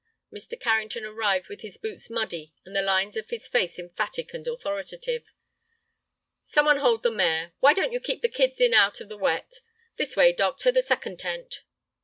[0.33, 0.59] Mr.
[0.59, 5.23] Carrington arrived with his boots muddy and the lines of his face emphatic and authoritative.
[6.43, 7.51] "Some one hold the mare.
[7.59, 9.59] Why don't you keep the kids in out of the wet?
[9.97, 11.61] This way, doctor, the second tent."